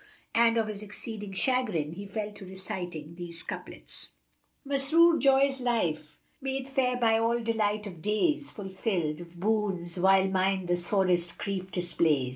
[0.33, 4.09] And of his exceeding chagrin, he fell to reciting these couplets,
[4.65, 10.27] "Masrur joys life made fair by all delight of days, * Fulfilled of boons, while
[10.27, 12.29] mine the sorest grief displays.